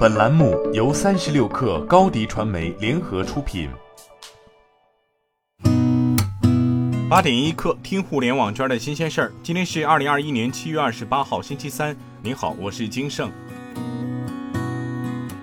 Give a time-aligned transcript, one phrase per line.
[0.00, 3.68] 本栏目由三十六氪高低传媒联合出品。
[7.06, 9.32] 八点一刻，听互联网圈的新鲜事儿。
[9.42, 11.94] 今天是二零二一年七月二十八号，星期三。
[12.22, 13.30] 您好，我是金盛。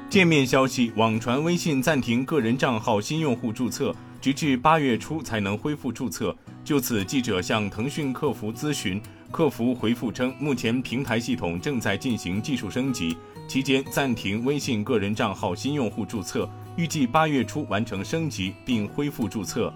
[0.09, 6.35] 界面消息，网传微信暂停个人账号新用户注册，直至八月初才能恢复注册。
[6.63, 13.15] 就此，记者向腾讯客服咨询，客服回复称，目前平台系统正在进行技术升级。
[13.47, 19.73] 期间暂停微信个人账号新用户注册，预计八月初完成升级并恢复注册。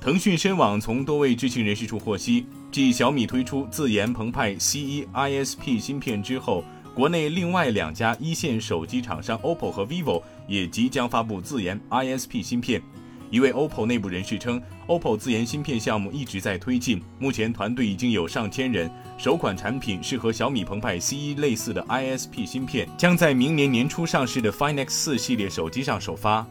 [0.00, 6.64] 腾讯深网从多位知情人士处获悉，继小米推出自研澎湃 C1 ISP 芯片之后，
[6.94, 12.82] 国内另外两家一线手机厂商 OPPO 和 vivo 也即将发布自研 ISP 芯片。
[13.30, 18.90] 一位 OPPO 内部人士称，OPPO 自研芯片项目一直在推进，目前团队已经有上千人。
[19.16, 26.46] 首款产品是和小米澎湃 C1 类似的 ISP 芯片，将在明年年初上市的 Find X4 系列手机上首发。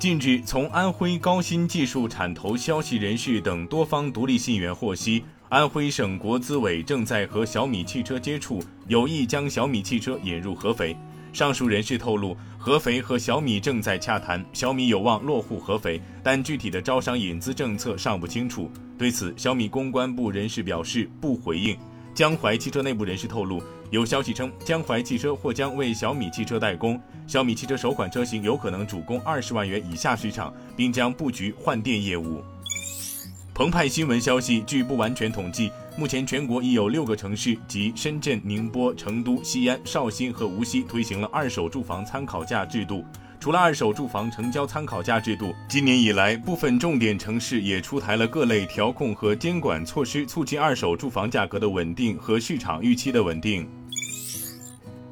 [0.00, 10.96] 近日，从安徽高新技术产投消息人士等多方独立信源获悉，安徽省国资委正在和小米汽车接触，有意将小米汽车引入合肥。
[11.32, 18.70] 上述人士透露，合肥和小米正在洽谈，小米有望落户合肥，但具体的招商引资政策尚不清楚。
[18.96, 21.76] 对此，小米公关部人士表示不回应。
[22.14, 32.40] 江淮汽车内部人士透露，有消息称江淮汽车或将为小米汽车代工，小米汽车首款车型有可能主攻二十万元以下市场，并将布局换电业务。
[33.60, 43.04] 澎湃新闻消息，据不完全统计，目前全国已有六个城市及深圳、宁波、成都、西安、绍兴和无锡推行了二手住房参考价制度。
[43.38, 53.68] 除了二手住房成交参考价制度，今年以来，部分重点城市也出台了各类调控和监管措施，促进二手住房价格的稳定和市场预期的稳定。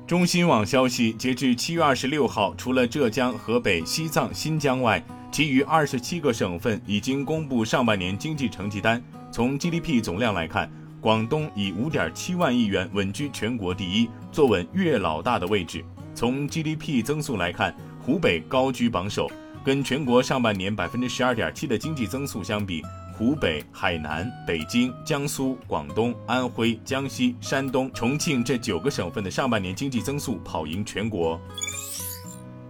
[0.07, 5.05] 中新网消息，截至七月二十六号，除了浙江、河北、西藏、新疆外，
[5.39, 9.01] 其余二十七个省份已经公布上半年经济成绩单。
[9.31, 10.69] 从 GDP 总量来看，
[11.01, 15.85] 广东以五点七万亿元稳居全国第一，坐稳粤老大的位置。
[16.13, 19.31] 从 GDP 增速来看，湖北高居榜首。
[19.65, 22.83] 跟全国上半年百分之十二点七的经济增速相比，
[23.17, 31.41] 湖北、海南、北京、江苏、广东、安徽、江西、山东、重庆这九个省份的上半年经济增速跑赢全国。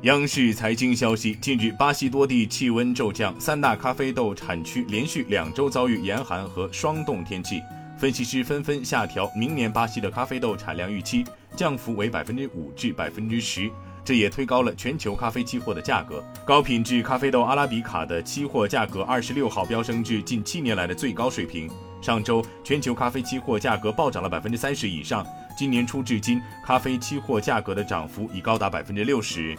[0.02, 7.60] 央视财经消息，近日巴西多地气温骤降，三大咖啡豆产区连续两周遭遇严寒和霜冻天气，
[7.98, 11.24] 分析师纷纷下调明年巴西的咖啡豆产量预期，
[11.56, 13.68] 降幅为百分之五至百分之十，
[14.04, 16.22] 这也推高了全球咖啡期货的价格。
[16.46, 21.68] 高品质咖啡豆阿拉比卡的期货价格二十六号飙升至近七年来的最高水平。
[22.00, 25.26] 上周全球咖啡期货价格暴涨了百分之三十以上，
[25.58, 29.58] 今年初至今，咖啡期货价格的涨幅已高达百分之六十。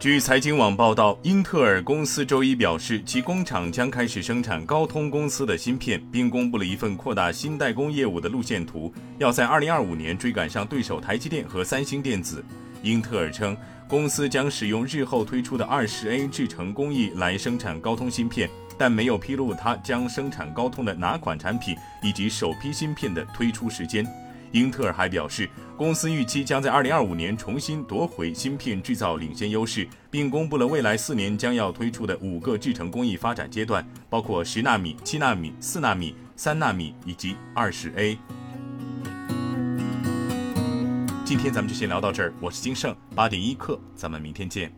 [0.00, 12.42] 据财经网报道，英特尔公司周一表示，其工厂将开始生产高通公司的芯片，并公布了一份扩大新代工业务的路线图，要在2025年追赶上对手台积电和三星电子。
[12.82, 13.54] 英特尔称，
[13.86, 24.06] 公司将使用日后推出的 20A 制程工艺来生产高通芯片，但没有披露它将生产高通的哪款产品以及首批芯片的推出时间。
[24.52, 38.18] 英特尔还表示，公司预期将在2025年重新夺回芯片制造领先优势，并公布了未来四年将要推出的五个制程工艺发展阶段，包括十纳米、七纳米、四纳米、三纳米以及二十 A。
[41.24, 44.72] 今天咱们就先聊到这儿，我是金盛，八点一刻，咱们明天见。